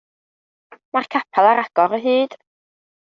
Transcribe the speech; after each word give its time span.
Mae'r 0.95 1.09
capel 1.15 1.49
ar 1.49 1.61
agor 1.65 1.93
o 1.99 1.99
hyd. 2.07 2.35